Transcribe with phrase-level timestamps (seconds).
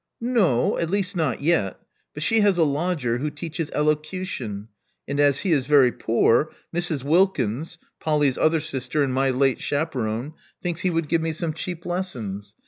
[0.19, 0.79] "No.
[0.79, 1.79] At least not yet.
[2.15, 4.69] But she has a lodger who teaches elocution;
[5.07, 7.03] and as he is very poor, Mrs.
[7.03, 10.33] Wilkins— Polly's other sister and my late chaperon—
[10.63, 12.55] thinks he would give me some cheap lessons.